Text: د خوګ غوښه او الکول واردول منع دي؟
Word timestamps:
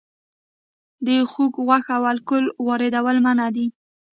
د 1.05 1.07
خوګ 1.31 1.53
غوښه 1.65 1.91
او 1.97 2.03
الکول 2.11 2.45
واردول 2.67 3.17
منع 3.25 3.47
دي؟ 3.55 3.67